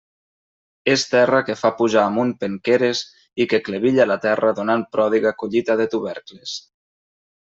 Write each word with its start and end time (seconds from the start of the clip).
És 0.93 1.01
terra 1.09 1.41
que 1.49 1.55
fa 1.59 1.69
pujar 1.81 2.05
amunt 2.09 2.31
penqueres 2.43 3.01
i 3.45 3.49
que 3.51 3.59
clevilla 3.67 4.07
la 4.13 4.17
terra 4.27 4.55
donant 4.61 4.87
pròdiga 4.97 5.35
collita 5.43 5.77
de 5.83 5.87
tubercles. 5.97 6.57